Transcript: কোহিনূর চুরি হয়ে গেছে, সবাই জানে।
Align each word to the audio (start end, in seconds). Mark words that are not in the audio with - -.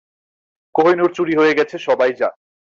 কোহিনূর 0.75 1.09
চুরি 1.13 1.33
হয়ে 1.35 1.57
গেছে, 1.57 1.75
সবাই 1.77 2.11
জানে। 2.13 2.37